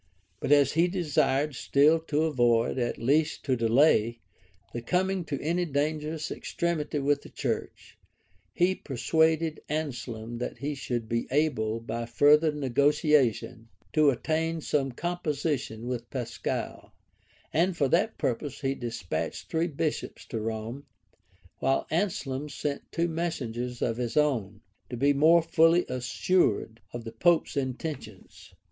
[0.39, 4.17] But as he desired still to avoid, at least to delay,
[4.73, 7.99] the coming to any dangerous extremity with the church,
[8.51, 15.85] he persuaded Anselm that he should be able, by further negotiation, to attain some composition
[15.85, 16.91] with Pascal;
[17.53, 20.83] and for that purpose he despatched three bishops to Rome,
[21.59, 27.11] while Anselm sent two messengers of his own, to be more fully assured of the
[27.11, 28.55] pope's intentions.